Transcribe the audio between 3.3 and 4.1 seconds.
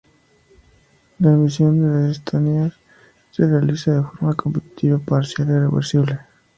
realiza de